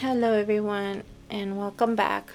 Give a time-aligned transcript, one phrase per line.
[0.00, 2.28] Hello, everyone, and welcome back.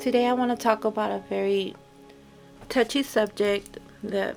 [0.00, 1.76] Today, I want to talk about a very
[2.68, 4.36] touchy subject that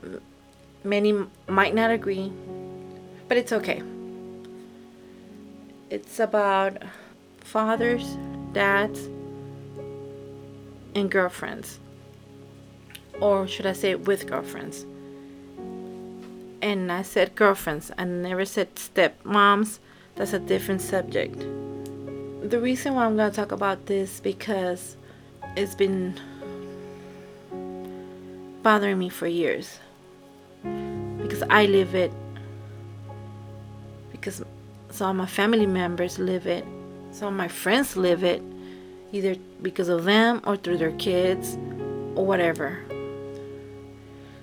[0.83, 1.15] many
[1.47, 2.31] might not agree,
[3.28, 3.81] but it's okay.
[5.89, 6.83] It's about
[7.40, 8.05] fathers,
[8.53, 9.10] dads,
[10.94, 11.79] and girlfriends.
[13.19, 14.85] Or should I say, with girlfriends?
[16.62, 19.80] And I said girlfriends, I never said stepmoms
[20.18, 21.40] that's a different subject.
[22.50, 24.98] The reason why I'm going to talk about this because
[25.55, 26.20] it's been
[28.64, 29.80] bothering me for years.
[31.22, 32.12] Because I live it.
[34.12, 34.44] Because
[34.90, 36.66] some of my family members live it.
[37.12, 38.41] Some of my friends live it.
[39.12, 41.58] Either because of them or through their kids
[42.16, 42.80] or whatever.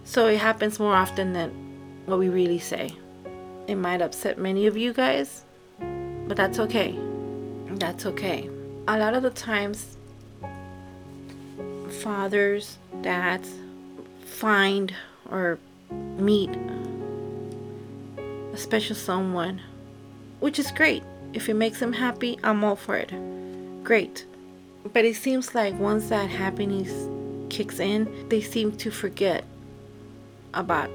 [0.04, 1.50] So it happens more often than
[2.06, 2.90] what we really say.
[3.66, 5.43] It might upset many of you guys,
[6.26, 6.98] but that's okay.
[7.68, 8.48] That's okay.
[8.88, 9.96] A lot of the times,
[12.02, 13.50] fathers, dads
[14.24, 14.94] find
[15.30, 15.58] or
[16.18, 16.50] meet
[18.52, 19.60] a special someone,
[20.40, 21.02] which is great.
[21.32, 23.12] If it makes them happy, I'm all for it.
[23.82, 24.24] Great.
[24.92, 27.08] But it seems like once that happiness
[27.48, 29.44] kicks in, they seem to forget
[30.52, 30.90] about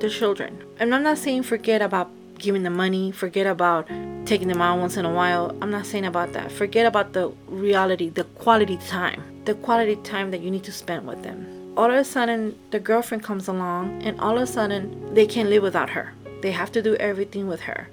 [0.00, 0.62] their children.
[0.78, 3.88] And I'm not saying forget about giving them money, forget about
[4.24, 5.56] taking them out once in a while.
[5.60, 6.52] I'm not saying about that.
[6.52, 11.06] Forget about the reality, the quality time, the quality time that you need to spend
[11.06, 11.74] with them.
[11.76, 15.48] All of a sudden, the girlfriend comes along, and all of a sudden, they can't
[15.48, 16.12] live without her.
[16.42, 17.88] They have to do everything with her.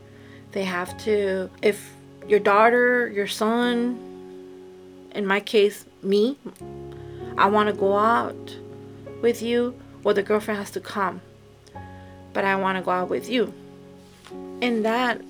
[0.52, 1.94] They have to, if
[2.27, 3.97] your daughter, your son,
[5.16, 6.38] in my case, me,
[7.38, 8.58] I want to go out
[9.21, 11.21] with you, well, the girlfriend has to come.
[12.33, 13.53] But I want to go out with you.
[14.61, 15.21] And that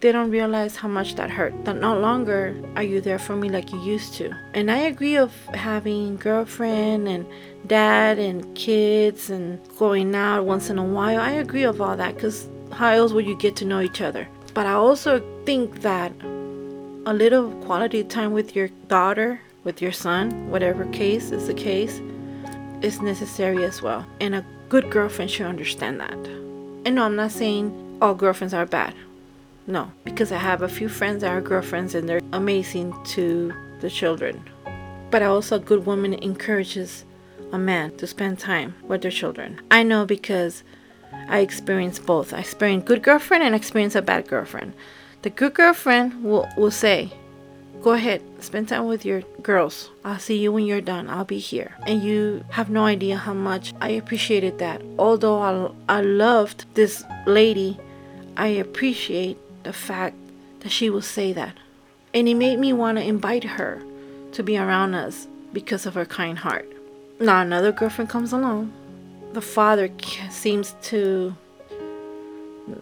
[0.00, 1.64] they don't realize how much that hurt.
[1.64, 4.34] That no longer are you there for me like you used to.
[4.54, 7.26] And I agree of having girlfriend and
[7.66, 11.20] dad and kids and going out once in a while.
[11.20, 14.26] I agree of all that because how else would you get to know each other?
[14.54, 16.12] But I also think that
[17.06, 22.00] a little quality time with your daughter, with your son, whatever case is the case,
[22.80, 24.06] is necessary as well.
[24.20, 26.12] And a good girlfriend should understand that.
[26.86, 28.94] And no, I'm not saying all girlfriends are bad.
[29.70, 33.88] No, because I have a few friends that are girlfriends and they're amazing to the
[33.88, 34.42] children.
[35.12, 37.04] But also, a good woman encourages
[37.52, 39.60] a man to spend time with their children.
[39.70, 40.64] I know because
[41.28, 42.34] I experienced both.
[42.34, 44.74] I experienced good girlfriend and experienced a bad girlfriend.
[45.22, 47.12] The good girlfriend will, will say,
[47.80, 49.88] Go ahead, spend time with your girls.
[50.04, 51.08] I'll see you when you're done.
[51.08, 51.76] I'll be here.
[51.86, 54.82] And you have no idea how much I appreciated that.
[54.98, 57.78] Although I, I loved this lady
[58.36, 60.16] I appreciate the fact
[60.60, 61.56] that she will say that.
[62.12, 63.82] And it made me want to invite her
[64.32, 66.70] to be around us because of her kind heart.
[67.20, 68.72] Now, another girlfriend comes along.
[69.32, 69.90] The father
[70.30, 71.36] seems to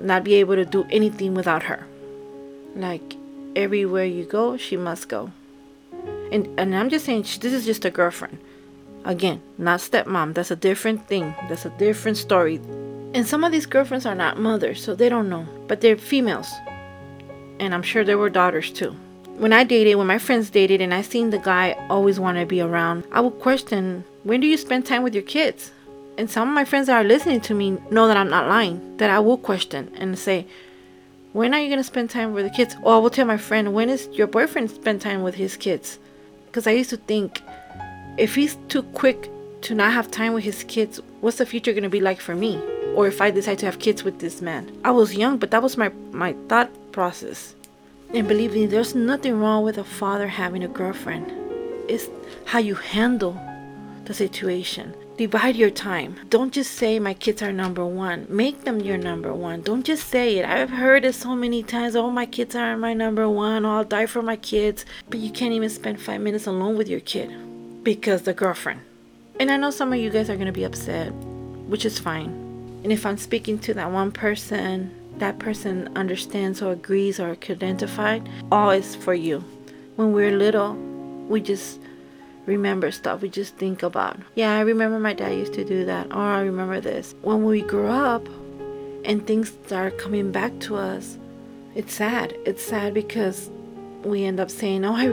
[0.01, 1.87] not be able to do anything without her.
[2.75, 3.17] Like,
[3.57, 5.31] everywhere you go, she must go.
[6.31, 8.39] And, and I'm just saying, this is just a girlfriend.
[9.05, 10.35] Again, not stepmom.
[10.35, 11.35] That's a different thing.
[11.49, 12.61] That's a different story.
[13.19, 16.49] And some of these girlfriends are not mothers, so they don't know, but they're females.
[17.59, 18.93] And I'm sure there were daughters too.
[19.39, 22.47] When I dated, when my friends dated, and I seen the guy always want to
[22.47, 25.73] be around, I would question, when do you spend time with your kids?
[26.17, 28.97] And some of my friends that are listening to me know that I'm not lying,
[28.99, 30.47] that I will question and say,
[31.33, 32.77] when are you going to spend time with the kids?
[32.85, 35.99] Or I will tell my friend, when is your boyfriend spend time with his kids?
[36.47, 37.43] Because I used to think,
[38.17, 39.29] if he's too quick
[39.63, 42.37] to not have time with his kids, what's the future going to be like for
[42.37, 42.63] me?
[42.95, 44.71] Or if I decide to have kids with this man.
[44.85, 47.55] I was young, but that was my, my thought process.
[48.15, 51.31] And believe me, there's nothing wrong with a father having a girlfriend.
[51.89, 52.09] It's
[52.47, 53.39] how you handle
[54.05, 54.95] the situation.
[55.19, 56.17] Divide your time.
[56.31, 58.27] Don't just say my kids are number one.
[58.29, 59.63] Make them your number one.
[59.63, 60.45] Don't just say it.
[60.45, 61.97] I've heard it so many times.
[61.97, 63.67] Oh, my kids are my number one.
[63.67, 64.87] Oh, I'll die for my kids.
[65.11, 67.31] But you can't even spend five minutes alone with your kid
[67.83, 68.81] because the girlfriend.
[69.41, 71.13] And I know some of you guys are going to be upset,
[71.69, 72.48] which is fine.
[72.83, 77.57] And if I'm speaking to that one person, that person understands or agrees or can
[77.57, 78.21] identify,
[78.53, 79.45] all is for you.
[79.97, 80.75] When we're little,
[81.29, 81.81] we just
[82.47, 83.21] remember stuff.
[83.21, 86.41] We just think about, yeah, I remember my dad used to do that, or I
[86.43, 87.15] remember this.
[87.23, 88.27] When we grow up
[89.05, 91.19] and things start coming back to us,
[91.75, 92.37] it's sad.
[92.47, 93.51] It's sad because
[94.05, 95.05] we end up saying, oh, I,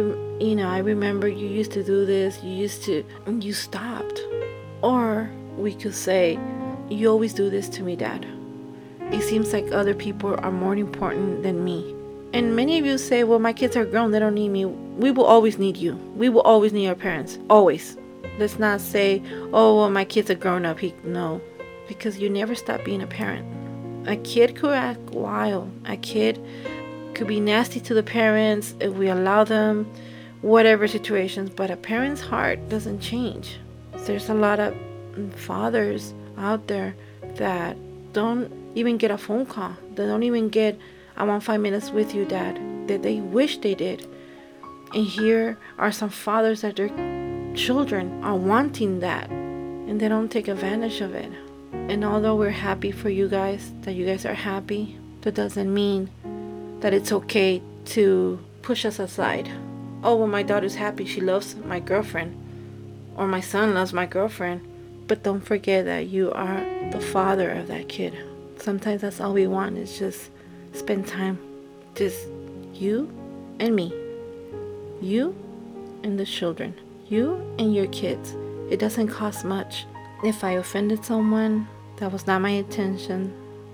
[0.44, 4.22] you know, I remember you used to do this, you used to, and you stopped.
[4.82, 6.40] Or we could say,
[6.90, 8.26] you always do this to me, Dad.
[9.12, 11.96] It seems like other people are more important than me.
[12.34, 14.66] And many of you say, well, my kids are grown, they don't need me.
[14.66, 15.96] We will always need you.
[16.16, 17.40] We will always need our parents.
[17.50, 17.98] Always.
[18.38, 19.22] Let's not say,
[19.54, 20.80] oh, well, my kids are grown up.
[20.80, 21.42] He, no,
[21.88, 23.46] because you never stop being a parent.
[24.08, 25.72] A kid could act wild.
[25.86, 26.44] A kid
[27.14, 29.90] could be nasty to the parents if we allow them,
[30.42, 33.58] whatever situations, but a parent's heart doesn't change.
[34.06, 34.76] There's a lot of
[35.36, 36.96] fathers out there
[37.36, 37.78] that
[38.14, 39.76] don't even get a phone call.
[39.96, 40.78] They don't even get,
[41.16, 44.08] I want five minutes with you, dad, that they wish they did.
[44.94, 46.90] And here are some fathers that their
[47.56, 51.32] children are wanting that and they don't take advantage of it.
[51.74, 56.10] And although we're happy for you guys, that you guys are happy, that doesn't mean
[56.80, 59.50] that it's okay to push us aside.
[60.04, 61.06] Oh, well, my daughter's happy.
[61.06, 62.36] She loves my girlfriend.
[63.16, 64.62] Or my son loves my girlfriend.
[65.08, 68.18] But don't forget that you are the father of that kid.
[68.58, 70.30] Sometimes that's all we want is just
[70.74, 71.38] spend time.
[71.94, 72.28] Just
[72.74, 73.10] you
[73.60, 73.94] and me.
[75.02, 75.36] You
[76.04, 76.74] and the children.
[77.08, 78.36] You and your kids.
[78.70, 79.86] It doesn't cost much.
[80.24, 81.68] If I offended someone,
[81.98, 83.34] that was not my intention.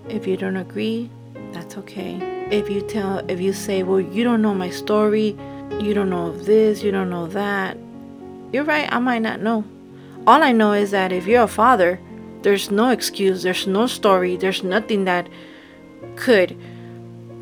[0.10, 1.10] If you don't agree,
[1.54, 2.20] that's okay.
[2.52, 5.38] If you tell, if you say, well, you don't know my story,
[5.80, 7.78] you don't know this, you don't know that,
[8.52, 9.64] you're right, I might not know.
[10.28, 12.00] All I know is that if you're a father,
[12.44, 15.28] there's no excuse, there's no story, there's nothing that
[16.16, 16.56] could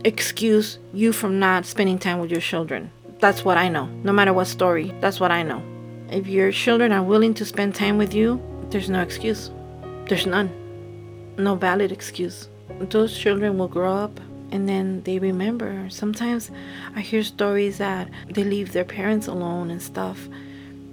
[0.06, 2.90] excuse you from not spending time with your children.
[3.20, 3.88] That's what I know.
[4.04, 5.62] No matter what story, that's what I know.
[6.10, 9.52] If your children are willing to spend time with you, there's no excuse.
[10.08, 10.50] There's none.
[11.38, 12.48] No valid excuse.
[12.80, 14.22] Those children will grow up
[14.52, 15.90] and then they remember.
[15.90, 16.50] Sometimes
[16.96, 20.30] I hear stories that they leave their parents alone and stuff.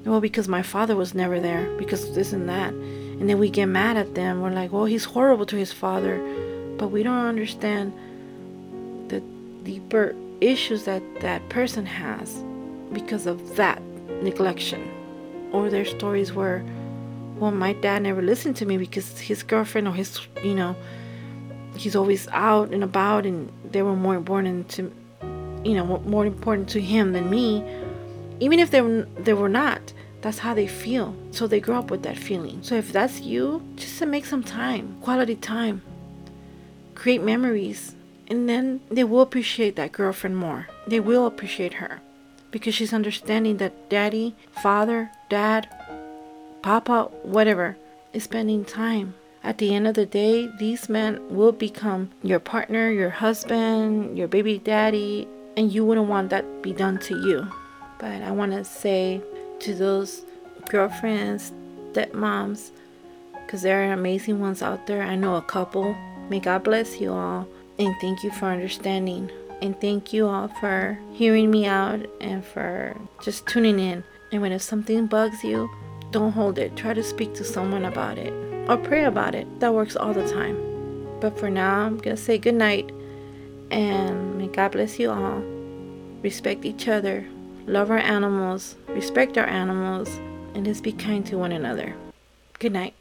[0.07, 2.73] Well, because my father was never there, because this and that.
[2.73, 4.41] And then we get mad at them.
[4.41, 6.19] We're like, well, he's horrible to his father.
[6.79, 7.93] But we don't understand
[9.09, 9.21] the
[9.65, 12.33] deeper issues that that person has
[12.93, 13.83] because of that
[14.23, 14.87] neglection.
[15.53, 16.65] Or there's stories where,
[17.39, 20.77] well, my dad never listened to me because his girlfriend or his, you know,
[21.77, 24.93] he's always out and about and they were more important to
[25.65, 27.63] you know more important to him than me
[28.41, 29.93] even if they were, they were not
[30.27, 31.15] that's how they feel.
[31.31, 32.61] So they grow up with that feeling.
[32.63, 35.83] So if that's you just to make some time quality time
[36.97, 37.95] create memories
[38.27, 40.67] and then they will appreciate that girlfriend more.
[40.89, 42.01] They will appreciate her
[42.51, 45.69] because she's understanding that daddy father dad
[46.63, 47.77] papa whatever
[48.13, 49.15] is spending time.
[49.45, 54.27] At the end of the day, these men will become your partner, your husband, your
[54.27, 57.47] baby daddy, and you wouldn't want that be done to you.
[57.99, 59.23] But I want to say
[59.61, 60.23] to those
[60.69, 61.53] girlfriends,
[61.93, 62.71] stepmoms,
[63.33, 65.03] because there are amazing ones out there.
[65.03, 65.97] I know a couple.
[66.29, 67.49] May God bless you all.
[67.79, 69.31] And thank you for understanding.
[69.63, 74.05] And thank you all for hearing me out and for just tuning in.
[74.33, 75.71] And when if something bugs you,
[76.11, 76.77] don't hold it.
[76.77, 78.33] Try to speak to someone about it
[78.69, 79.61] or pray about it.
[79.61, 80.57] That works all the time.
[81.21, 82.91] But for now, I'm going to say good night
[83.71, 85.43] and may God bless you all.
[86.23, 87.27] Respect each other,
[87.67, 90.09] love our animals, respect our animals,
[90.55, 91.95] and just be kind to one another.
[92.59, 92.95] Good night.